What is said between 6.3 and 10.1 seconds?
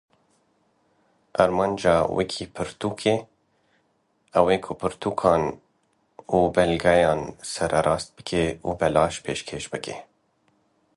û belgeyan sererast bike û belaş pêşkêş bike.